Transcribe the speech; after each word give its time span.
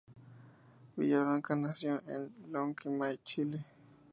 Villablanca 0.97 1.55
nació 1.55 2.01
en 2.07 2.33
Lonquimay, 2.51 3.19
Chile. 3.23 3.63